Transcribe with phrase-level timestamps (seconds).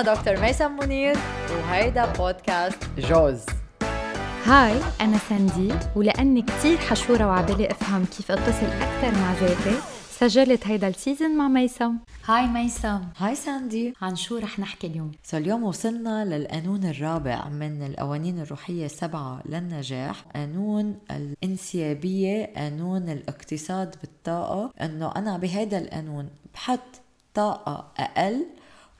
[0.00, 1.16] أنا دكتور ميسم منير
[1.50, 3.40] وهيدا بودكاست جوز
[4.44, 9.78] Hi أنا ساندي ولأني كتير حشورة وعبالي أفهم كيف أتصل أكثر مع ذاتي
[10.10, 11.96] سجلت هيدا ال season مع ميسم.
[12.26, 13.00] Hi ميسم.
[13.16, 13.94] Hi ساندي.
[14.02, 20.24] عن شو رح نحكي اليوم؟ so اليوم وصلنا للقانون الرابع من القوانين الروحية السبعة للنجاح
[20.34, 24.70] قانون الانسيابية قانون الاقتصاد بالطاقة.
[24.80, 27.00] إنه أنا بهيدا القانون بحط
[27.34, 28.46] طاقة أقل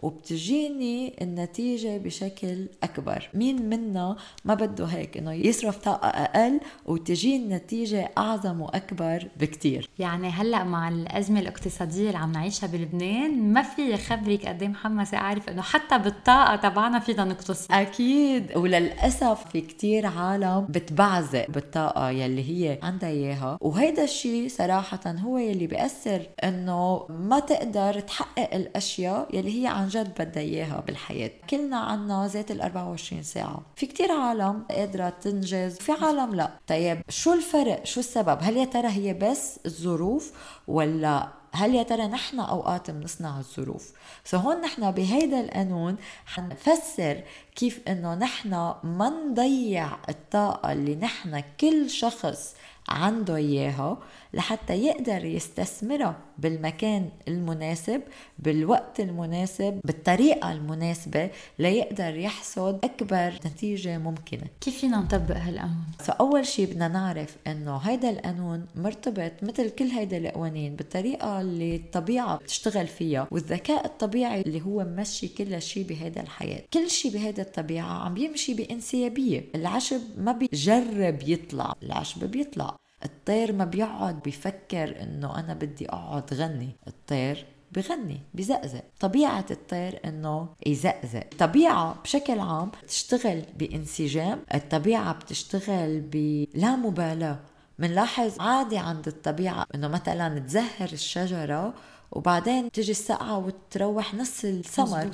[0.01, 3.29] وبتجيني النتيجة بشكل أكبر.
[3.35, 9.91] مين منا ما بده هيك إنه يصرف طاقة أقل وتجي النتيجة أعظم وأكبر بكتير.
[9.99, 15.49] يعني هلأ مع الأزمة الاقتصادية اللي عم نعيشها بلبنان ما في خبرك قد محمسة أعرف
[15.49, 18.57] إنه حتى بالطاقة تبعنا فينا نقتصد أكيد.
[18.57, 23.59] وللأسف في كتير عالم بتبعزق بالطاقة يلي هي عندها إياها.
[23.61, 30.23] وهيدا الشيء صراحة هو يلي بيأثر إنه ما تقدر تحقق الأشياء يلي هي عن جد
[30.23, 31.31] بدها إياها بالحياة.
[31.51, 33.63] كلنا عنا ذات ال 24 ساعة.
[33.77, 36.51] في كتير عالم قادرة تنجز في عالم لا.
[36.67, 40.33] طيب شو الفرق؟ شو السبب؟ هل يا ترى هي بس الظروف
[40.69, 43.93] ولا هل يا ترى نحن أوقات بنصنع الظروف؟
[44.25, 47.23] سو هون نحن بهيدا القانون حنفسر
[47.57, 48.51] كيف إنه نحن
[48.85, 52.55] ما نضيع الطاقة اللي نحن كل شخص
[52.89, 53.99] عنده إياها
[54.35, 56.17] لحتى يقدر يستثمرها.
[56.41, 58.03] بالمكان المناسب
[58.39, 64.47] بالوقت المناسب بالطريقة المناسبة ليقدر يحصد أكبر نتيجة ممكنة.
[64.61, 70.17] كيف فينا نطبق هالقانون؟ فأول شيء بدنا نعرف أنه هيدا القانون مرتبط مثل كل هيدا
[70.17, 76.63] القوانين بالطريقة اللي الطبيعة بتشتغل فيها والذكاء الطبيعي اللي هو ممشي كل شيء بهيدا الحياة.
[76.73, 79.45] كل شيء بهيدا الطبيعة عم بيمشي بإنسيابية.
[79.55, 82.77] العشب ما بيجرب يطلع العشب بيطلع.
[83.05, 86.77] الطير ما بيقعد بيفكر إنه أنا بدي أقعد غني.
[86.89, 88.83] الطير بغني بزقزق.
[89.01, 91.25] طبيعة الطير إنه يزقزق.
[91.33, 97.39] الطبيعة بشكل عام بتشتغل بانسجام الطبيعة بتشتغل بلا مبالاة.
[97.79, 101.75] منلاحظ عادي عند الطبيعة إنه مثلا تزهر الشجرة
[102.13, 105.11] وبعدين تجي السقعة وتروح نص الثمر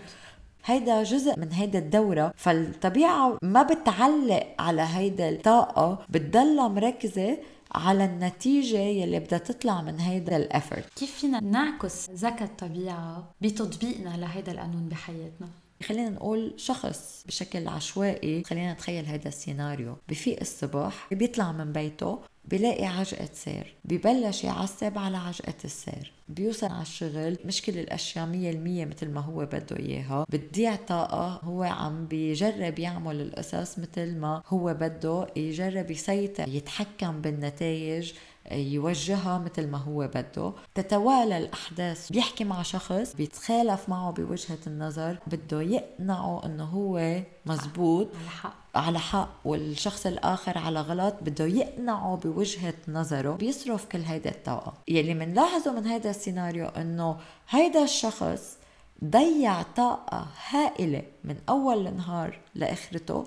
[0.64, 2.32] هيدا جزء من هيدا الدورة.
[2.36, 7.38] فالطبيعة ما بتعلق على هيدا الطاقة بتضلها مركزة
[7.74, 14.16] على النتيجة يلي بدها تطلع من هيدا ال effort كيف فينا نعكس ذكاء الطبيعة بتطبيقنا
[14.16, 15.48] لهيدا القانون بحياتنا؟
[15.82, 19.96] خلينا نقول شخص بشكل عشوائي خلينا نتخيل هذا السيناريو.
[20.08, 26.12] بفيق الصبح بيطلع من بيته بلاقي عجقة سير ببلش يعصب على عجقة السير.
[26.28, 30.26] بيوصل على الشغل مش كل الأشياء مية المية مثل ما هو بده إياها.
[30.28, 38.12] بتضيع طاقة هو عم بيجرب يعمل القصص مثل ما هو بده يجرب يسيطر يتحكم بالنتائج.
[38.52, 40.52] يوجهها مثل ما هو بده.
[40.74, 42.12] تتوالى الأحداث.
[42.12, 45.18] بيحكي مع شخص بيتخالف معه بوجهة النظر.
[45.26, 48.08] بده يقنعه أنه هو مزبوط.
[48.14, 48.54] على حق.
[48.74, 49.28] على حق.
[49.44, 51.14] والشخص الآخر على غلط.
[51.22, 53.32] بده يقنعه بوجهة نظره.
[53.32, 54.74] بيصرف كل هيدا الطاقة.
[54.88, 57.16] يلي منلاحظه من هيدا السيناريو أنه
[57.48, 58.56] هيدا الشخص
[59.04, 63.26] ضيع طاقة هائلة من أول النهار لآخرته.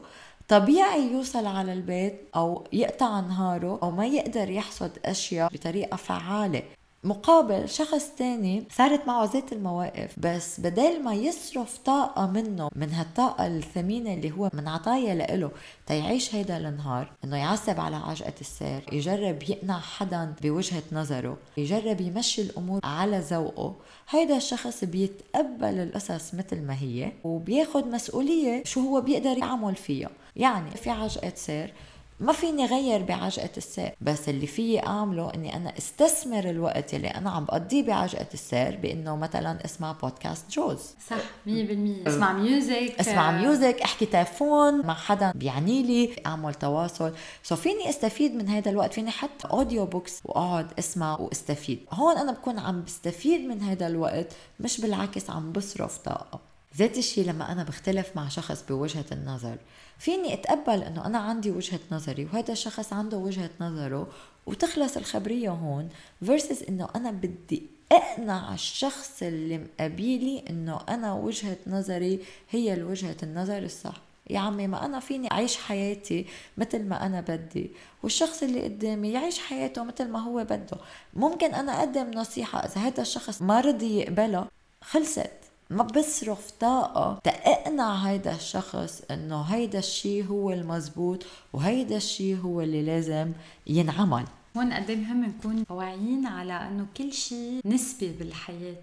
[0.49, 6.63] طبيعي يوصل على البيت أو يقطع نهاره أو ما يقدر يحصد أشياء بطريقة فعالة.
[7.03, 13.47] مقابل شخص تاني صارت معه ذات المواقف بس بدل ما يصرف طاقة منه من هالطاقة
[13.47, 15.51] الثمينة اللي هو من عطايا لإله
[15.87, 22.41] تيعيش هيدا النهار إنه يعصب على عجقة السير يجرب يقنع حدا بوجهة نظره يجرب يمشي
[22.41, 23.75] الأمور على ذوقه.
[24.09, 30.09] هيدا الشخص بيتقبل القصص مثل ما هي وبياخد مسؤولية شو هو بيقدر يعمل فيها.
[30.35, 31.73] يعني في عجقة سير
[32.19, 33.95] ما فيني غير بعجقة السير.
[34.01, 39.15] بس اللي فيي أعمله إني أنا استثمر الوقت اللي أنا عم بقضيه بعجقة السير بإنه
[39.15, 41.15] مثلا أسمع بودكاست جوز صح
[41.47, 47.13] 100% أسمع music أسمع music أحكي تليفون مع حدا بيعني لي أعمل تواصل.
[47.43, 51.79] so فيني أستفيد من هذا الوقت فيني حتى audio books وأقعد أسمع وأستفيد.
[51.91, 54.27] هون أنا بكون عم بستفيد من هذا الوقت
[54.59, 56.48] مش بالعكس عم بصرف طاقة.
[56.77, 59.57] ذات الشيء لما أنا بختلف مع شخص بوجهة النظر
[59.97, 64.07] فيني أتقبل إنه أنا عندي وجهة نظري وهذا الشخص عنده وجهة نظره
[64.45, 65.89] وتخلص الخبرية هون
[66.25, 72.19] فيرسس إنه أنا بدي أقنع الشخص اللي مقابلي إنه أنا وجهة نظري
[72.49, 74.01] هي الوجهة النظر الصح.
[74.29, 76.25] يا عمي ما أنا فيني أعيش حياتي
[76.57, 77.71] مثل ما أنا بدي
[78.03, 80.77] والشخص اللي قدامي يعيش حياته مثل ما هو بده.
[81.13, 84.47] ممكن أنا أقدم نصيحة إذا هذا الشخص ما رضي يقبلها
[84.81, 85.38] خلصت.
[85.69, 87.19] ما بصرف طاقة.
[87.23, 93.31] تقنع هيدا الشخص إنه هيدا الشيء هو المزبوط وهيدا الشيء هو اللي لازم
[93.67, 94.25] ينعمل.
[94.57, 98.81] هون قد مهم نكون واعيين على إنه كل شيء نسبي بالحياة.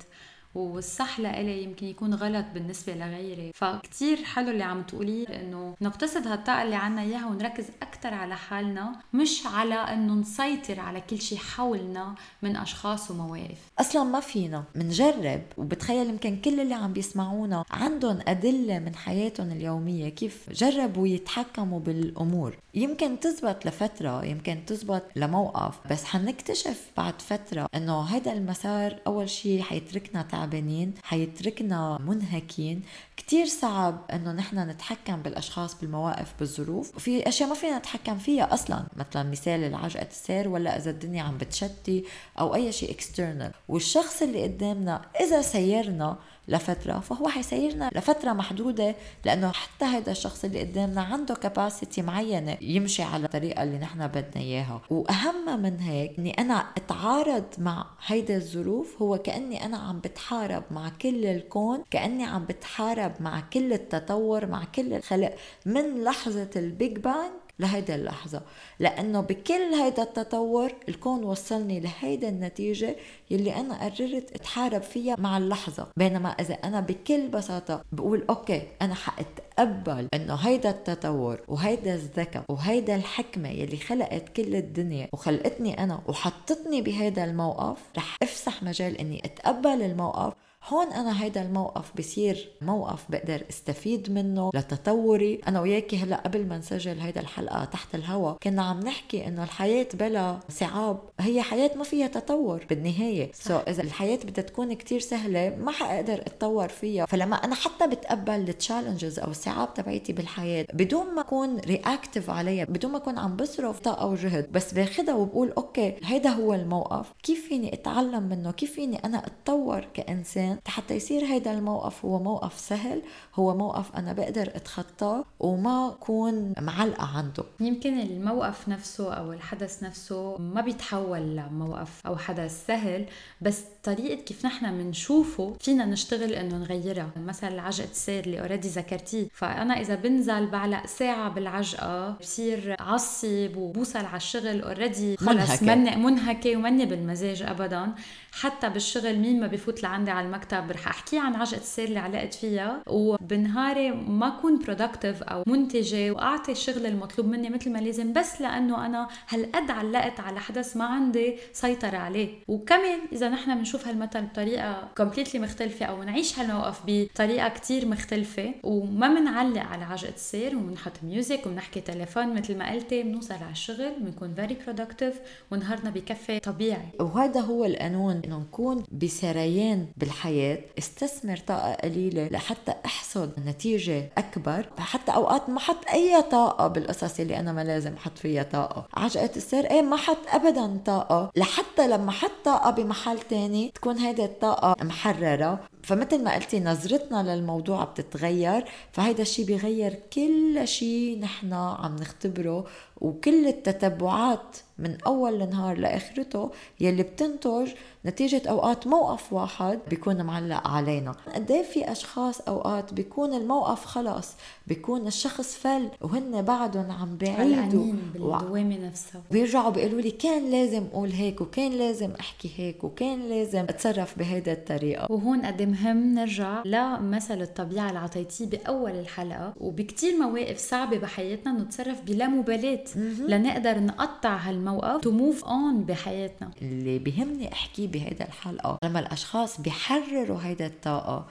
[0.56, 3.52] والصح لإلي يمكن يكون غلط بالنسبة لغيري.
[3.54, 8.92] فكتير حلو اللي عم تقوليه إنه نقتصد هالطاقة اللي عنا إياها ونركز أكثر على حالنا
[9.12, 13.58] مش على إنه نسيطر على كل شيء حولنا من أشخاص ومواقف.
[13.78, 15.42] أصلا ما فينا منجرب.
[15.56, 22.56] وبتخيل يمكن كل اللي عم بيسمعونا عندهم أدلة من حياتهم اليومية كيف جربوا يتحكموا بالأمور.
[22.74, 29.62] يمكن تزبط لفترة يمكن تزبط لموقف بس حنكتشف بعد فترة إنه هذا المسار أول شيء
[29.62, 32.82] حيتركنا تعبانين حيتركنا منهكين.
[33.16, 36.96] كتير صعب إنه نحن نتحكم بالأشخاص بالمواقف بالظروف.
[36.96, 41.38] وفي أشياء ما فينا نتحكم فيها أصلا مثلا مثال العجقة السير ولا إذا الدنيا عم
[41.38, 42.04] بتشتي
[42.38, 48.94] أو أي شيء external والشخص اللي قدامنا إذا سيرنا لفترة فهو حيسيرنا لفترة محدودة
[49.24, 54.36] لأنه حتى هذا الشخص اللي قدامنا عنده capacity معينة يمشي على الطريقة اللي نحن بدنا
[54.36, 54.80] إياها.
[54.90, 60.88] وأهم من هيك إني أنا أتعارض مع هيدا الظروف هو كأني أنا عم بتحارب مع
[60.88, 65.34] كل الكون كأني عم بتحارب مع كل التطور مع كل الخلق.
[65.66, 68.42] من لحظة ال Big Bang لهيدا اللحظة.
[68.78, 72.96] لأنه بكل هيدا التطور الكون وصلني لهيدا النتيجة
[73.30, 75.86] يلي أنا قررت أتحارب فيها مع اللحظة.
[75.96, 82.96] بينما إذا أنا بكل بساطة بقول okay أنا حأتقبل إنه هيدا التطور وهيدا الذكاء وهيدا
[82.96, 89.82] الحكمة يلي خلقت كل الدنيا وخلقتني أنا وحطتني بهيدا الموقف رح أفسح مجال إني أتقبل
[89.82, 90.32] الموقف
[90.68, 95.40] هون أنا هيدا الموقف بصير موقف بقدر استفيد منه لتطوري.
[95.48, 99.86] أنا وياكي هلأ قبل ما نسجل هيدا الحلقة تحت الهواء كنا عم نحكي إنه الحياة
[99.94, 103.30] بلا صعاب هي حياة ما فيها تطور بالنهاية.
[103.32, 107.06] so إذا الحياة بدها تكون كتير سهلة ما حقدر أتطور فيها.
[107.06, 112.64] فلما أنا حتى بتقبل ال challenges أو الصعاب تبعيتي بالحياة بدون ما أكون reactive عليها
[112.64, 117.12] بدون ما أكون عم بصرف طاقة وجهد بس باخدها وبقول okay هيدا هو الموقف.
[117.22, 122.58] كيف فيني أتعلم منه؟ كيف فيني أنا أتطور كإنسان؟ حتى يصير هيدا الموقف هو موقف
[122.58, 123.02] سهل
[123.34, 127.44] هو موقف أنا بقدر أتخطاه وما أكون معلقة عنده.
[127.60, 133.06] يمكن الموقف نفسه أو الحدث نفسه ما بيتحول لموقف أو حدث سهل
[133.40, 137.10] بس طريقة كيف نحن بنشوفه فينا نشتغل إنه نغيرها.
[137.26, 139.26] مثلا عجقة السير اللي already ذكرتيه.
[139.32, 146.56] فأنا إذا بنزل بعلق ساعة بالعجقة بصير عصب وبوصل على الشغل already خلص مني منهكة
[146.56, 147.94] ومني بالمزاج أبدا.
[148.32, 150.70] حتى بالشغل مين ما بفوت لعندي على المكتب.
[150.70, 152.82] رح أحكي عن عجقة السير اللي علقت فيها.
[152.86, 158.86] وبنهاري ما اكون productive أو منتجة وأعطي الشغل المطلوب مني مثل ما لازم بس لأنه
[158.86, 162.28] أنا هالقد علقت على حدث ما عندي سيطرة عليه.
[162.48, 168.54] وكمان إذا نحن بنشوف هالمثل بطريقة completely مختلفة أو نعيش هالموقف بطريقة كتير مختلفة.
[168.62, 172.34] وما بنعلق على عجقة السير وبنحط music وبنحكي تليفون.
[172.34, 175.14] مثل ما قلتي بنوصل على الشغل بنكون very productive
[175.50, 176.88] ونهارنا بكفي طبيعي.
[177.00, 178.20] وهذا هو القانون.
[178.24, 184.66] إنه نكون بسريان بالحياة استثمر طاقة قليلة لحتى أحصد نتيجة أكبر.
[184.78, 188.86] حتى أوقات ما حط أي طاقة بالقصص اللي أنا ما لازم أحط فيها طاقة.
[188.94, 191.30] عجقة السير إيه ما حط ابدا طاقة.
[191.36, 195.60] لحتى لما حط طاقة بمحل تاني تكون هيدي الطاقة محررة.
[195.86, 202.64] فمثل ما قلتي نظرتنا للموضوع بتتغير فهيدا الشيء بيغير كل شيء نحن عم نختبره
[203.00, 206.50] وكل التتبعات من أول النهار لآخرته
[206.80, 207.68] يلي بتنتج
[208.06, 211.14] نتيجة أوقات موقف واحد بيكون معلق علينا.
[211.34, 214.28] قد إيه في أشخاص أوقات بيكون الموقف خلص
[214.66, 217.92] بيكون الشخص فل وهن بعدهم عم بعيدوا.
[218.12, 219.22] بالدوامة نفسها.
[219.30, 224.52] بيرجعوا بيقولوا لي كان لازم أقول هيك وكان لازم أحكي هيك وكان لازم أتصرف بهيدا
[224.52, 225.12] الطريقة.
[225.12, 231.52] وهون قد إيه مهم نرجع لمثل الطبيعة اللي عطيتيه بأول الحلقة وبكتير مواقف صعبة بحياتنا
[231.52, 232.84] نتصرف بلا مبالاة
[233.28, 236.50] لنقدر نقطع هالموقف to move on بحياتنا.
[236.62, 241.26] اللي بيهمني احكيه بهيدا الحلقة لما الأشخاص بيحرروا هيدا الطاقة.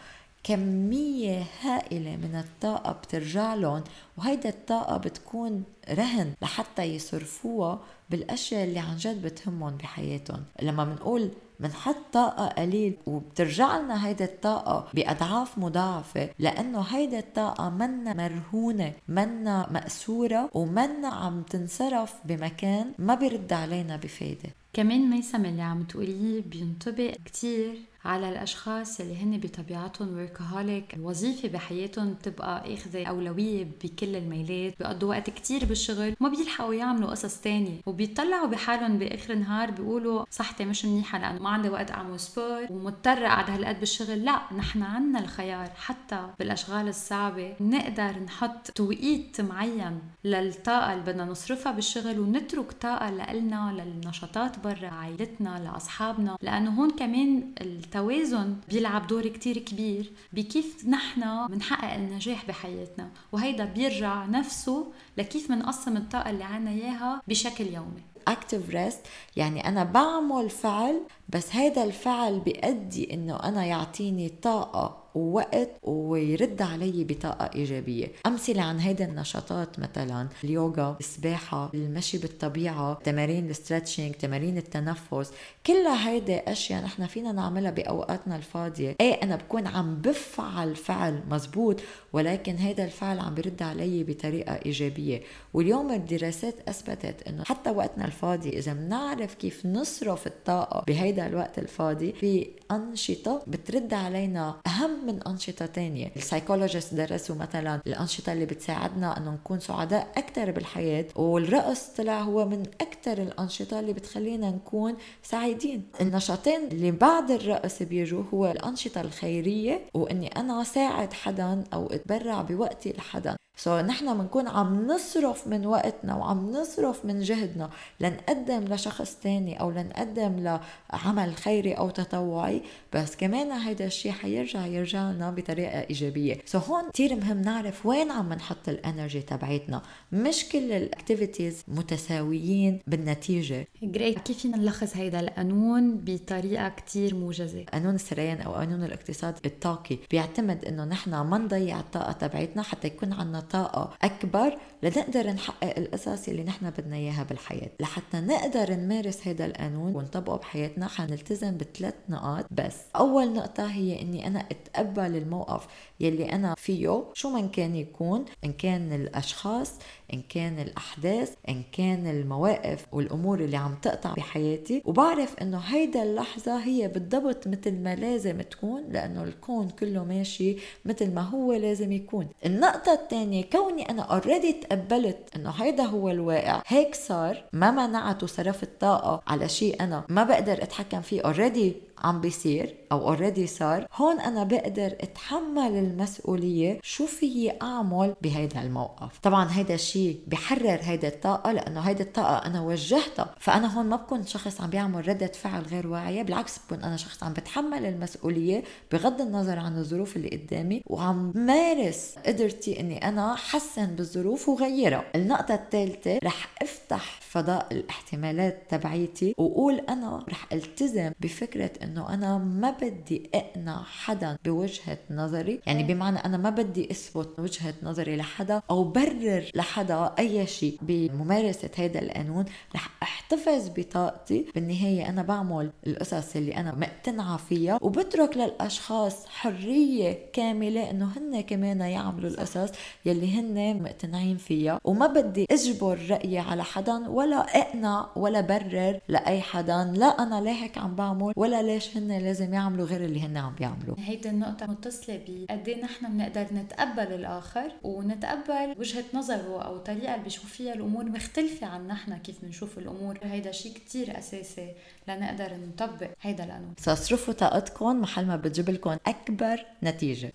[0.45, 3.83] كمية هائلة من الطاقة بترجع لهم
[4.17, 10.43] وهيدا الطاقة بتكون رهن لحتى يصرفوها بالأشياء اللي عن جد بتهمهم بحياتهم.
[10.61, 18.13] لما بنقول بنحط طاقة قليل وبترجع لنا هيدا الطاقة بأضعاف مضاعفة لأنه هيدا الطاقة منا
[18.13, 24.49] مرهونة منا مأسورة ومنا عم تنصرف بمكان ما بيرد علينا بفايدة.
[24.73, 32.13] كمان ميسم اللي عم تقوليه بينطبق كتير على الأشخاص اللي هن بطبيعتهم وركهوليك الوظيفة بحياتهم
[32.13, 37.81] بتبقى آخذة أولوية بكل الميلات بيقضوا وقت كتير بالشغل وما بيلحقوا يعملوا قصص تانية.
[37.85, 43.27] وبيطلعوا بحالهم بآخر النهار بيقولوا صحتي مش منيحة لأنه ما عندي وقت أعمل سبور ومضطرة
[43.27, 44.25] اقعد هالقد بالشغل.
[44.25, 45.69] لا نحن عنا الخيار.
[45.75, 53.83] حتى بالأشغال الصعبة نقدر نحط توقيت معين للطاقة اللي بدنا نصرفها بالشغل ونترك طاقة لنا
[53.83, 56.37] للنشاطات برا عائلتنا لأصحابنا.
[56.41, 57.53] لأنه هون كمان
[57.95, 63.09] التوازن بيلعب دور كتير كبير بكيف نحن بنحقق النجاح بحياتنا.
[63.31, 68.03] وهيدا بيرجع نفسه لكيف بنقسم الطاقة اللي عنا إياها بشكل يومي.
[68.27, 69.01] active rest
[69.35, 77.03] يعني أنا بعمل فعل بس هذا الفعل بيؤدي إنه أنا يعطيني طاقة ووقت ويرد علي
[77.03, 78.11] بطاقة إيجابية.
[78.25, 85.31] أمثلة عن هيدا النشاطات مثلا اليوغا السباحة المشي بالطبيعة تمارين ال stretching تمارين التنفس
[85.67, 88.95] كلها هيدي أشياء نحن فينا نعملها بأوقاتنا الفاضية.
[89.01, 91.79] إيه أنا بكون عم بفعل فعل مزبوط
[92.13, 95.21] ولكن هيدا الفعل عم برد علي بطريقة إيجابية.
[95.53, 102.13] واليوم الدراسات أثبتت أنه حتى وقتنا الفاضي إذا بنعرف كيف نصرف الطاقة بهيدا الوقت الفاضي
[102.13, 106.11] في أنشطة بترد علينا أهم من أنشطة تانية.
[106.15, 112.63] السايكولوجيست درسوا مثلا الأنشطة اللي بتساعدنا أنه نكون سعداء أكثر بالحياة والرقص طلع هو من
[112.81, 115.83] أكثر الأنشطة اللي بتخلينا نكون سعيدين.
[116.01, 122.93] النشاطين اللي بعد الرقص بيجوا هو الأنشطة الخيرية وإني أنا ساعد حدا أو أتبرع بوقتي
[122.97, 123.35] لحدا.
[123.57, 127.69] so, نحن بنكون عم نصرف من وقتنا وعم نصرف من جهدنا
[127.99, 130.59] لنقدم لشخص تاني أو لنقدم
[130.93, 132.61] لعمل خيري أو تطوعي.
[132.93, 136.37] بس كمان هيدا الشيء حيرجع يرجع لنا بطريقة إيجابية.
[136.45, 139.81] so, هون كثير مهم نعرف وين عم نحط ال energy تبعتنا
[140.11, 143.67] مش كل ال activities متساويين بالنتيجة.
[143.83, 149.97] great كيف فينا نلخص هيدا القانون بطريقة كثير موجزة؟ قانون السريان أو قانون الاقتصاد الطاقي
[150.11, 156.27] بيعتمد إنه نحن ما نضيع الطاقة تبعتنا حتى يكون عندنا طاقة أكبر لنقدر نحقق القصص
[156.27, 157.69] اللي نحن بدنا إياها بالحياة.
[157.79, 162.75] لحتى نقدر نمارس هذا القانون ونطبقه بحياتنا حنلتزم بثلاث نقاط بس.
[162.95, 165.67] أول نقطة هي إني أنا أتقبل الموقف
[165.99, 169.71] يلي أنا فيه شو من كان يكون إن كان الأشخاص
[170.13, 174.81] إن كان الأحداث إن كان المواقف والأمور اللي عم تقطع بحياتي.
[174.85, 181.13] وبعرف إنه هيدا اللحظة هي بالضبط مثل ما لازم تكون لأنه الكون كله ماشي مثل
[181.13, 182.27] ما هو لازم يكون.
[182.45, 186.61] النقطة الثانية كوني أنا already تقبلت إنه هيدا هو الواقع.
[186.67, 187.43] هيك صار.
[187.53, 191.21] ما منعت وصرفت طاقة على شيء أنا ما بقدر أتحكم فيه.
[191.21, 193.87] already عم بيصير أو already صار.
[193.95, 196.79] هون أنا بقدر أتحمل المسؤولية.
[196.83, 202.61] شو فيي أعمل بهيدا الموقف؟ طبعا هيدا الشيء بحرر هيدا الطاقة لأنه هيدا الطاقة أنا
[202.61, 203.35] وجهتها.
[203.39, 206.23] فأنا هون ما بكون شخص عم بيعمل ردة فعل غير واعية.
[206.23, 210.81] بالعكس بكون أنا شخص عم بتحمل المسؤولية بغض النظر عن الظروف اللي قدامي.
[210.85, 215.03] وعم مارس قدرتي إني أنا حسن بالظروف وغيرها.
[215.15, 222.71] النقطة الثالثة رح أفتح فضاء الاحتمالات تبعيتي وقول أنا رح ألتزم بفكرة إنه أنا ما
[222.81, 225.59] بدي أقنع حدا بوجهة نظري.
[225.65, 231.69] يعني بمعنى أنا ما بدي أثبت وجهة نظري لحدا أو برر لحدا أي شيء بممارسة
[231.77, 232.45] هذا القانون.
[232.75, 234.45] رح أحتفظ بطاقتي.
[234.55, 241.81] بالنهاية أنا بعمل القصص اللي أنا مقتنعة فيها وبترك للأشخاص حرية كاملة إنه هن كمان
[241.81, 242.69] يعملوا القصص.
[243.05, 249.41] يلي هن مقتنعين فيها وما بدي أجبر رأيي على حدا ولا أقنع ولا برر لأي
[249.41, 249.93] حدا.
[249.95, 253.55] لا أنا ليه هيك عم بعمل ولا ليش هن لازم يعملوا غير اللي هن عم
[253.55, 260.13] بيعملوا هيدي النقطة متصلة بقد إيه نحن بنقدر نتقبل الآخر ونتقبل وجهة نظره أو الطريقة
[260.13, 263.17] اللي بيشوف فيها الأمور مختلفة عن نحن كيف بنشوف الأمور.
[263.23, 264.67] هيدا شيء كتير أساسي
[265.07, 270.31] لنقدر نطبق هيدا القانون صرفوا طاقتكم محل ما بتجيب لكم أكبر نتيجة.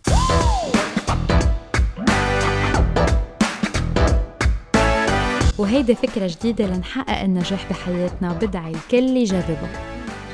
[5.61, 8.33] وهيدي فكرة جديدة لنحقق النجاح بحياتنا.
[8.33, 9.71] بدعي الكل يجربها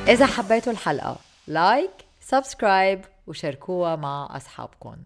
[0.08, 1.16] إذا حبيتوا الحلقة
[1.46, 1.90] like
[2.20, 4.96] subscribe وشاركوها مع أصحابكم.